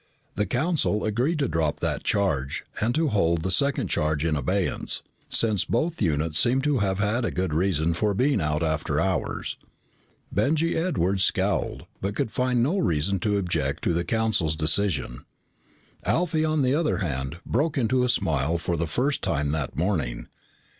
The 0.33 0.47
Council 0.47 1.05
agreed 1.05 1.37
to 1.37 1.47
drop 1.47 1.79
that 1.79 2.03
charge 2.03 2.63
and 2.79 2.95
to 2.95 3.09
hold 3.09 3.43
the 3.43 3.51
second 3.51 3.89
charge 3.91 4.25
in 4.25 4.35
abeyance, 4.35 5.03
since 5.29 5.63
both 5.63 6.01
units 6.01 6.39
seemed 6.39 6.63
to 6.63 6.79
have 6.79 6.97
had 6.97 7.35
good 7.35 7.53
reason 7.53 7.93
for 7.93 8.15
being 8.15 8.41
out 8.41 8.63
after 8.63 8.99
hours. 8.99 9.57
Benjy 10.31 10.75
Edwards 10.75 11.23
scowled 11.23 11.85
but 12.01 12.15
could 12.15 12.31
find 12.31 12.63
no 12.63 12.79
reason 12.79 13.19
to 13.19 13.37
object 13.37 13.83
to 13.83 13.93
the 13.93 14.03
Council's 14.03 14.55
decision. 14.55 15.23
Alfie, 16.03 16.43
on 16.43 16.63
the 16.63 16.73
other 16.73 16.97
hand, 16.97 17.37
broke 17.45 17.77
into 17.77 18.03
a 18.03 18.09
smile 18.09 18.57
for 18.57 18.75
the 18.77 18.87
first 18.87 19.21
time 19.21 19.51
that 19.51 19.77
morning. 19.77 20.27